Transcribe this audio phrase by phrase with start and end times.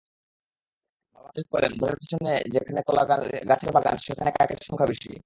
[1.15, 5.11] বাবা খেয়াল করলেন, ঘরের পেছনে যেখানে কলাগাছের বাগান সেখানে কাকের সংখ্যা বেশি।